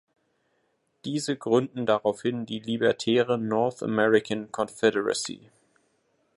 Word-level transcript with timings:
Diese 1.05 1.35
gründen 1.37 1.85
daraufhin 1.85 2.47
die 2.47 2.57
libertäre 2.57 3.37
"North 3.37 3.83
American 3.83 4.51
Confederacy. 4.51 5.51